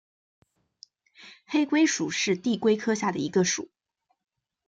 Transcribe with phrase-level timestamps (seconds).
[1.45, 3.69] 黑龟属是地龟科下的一个属。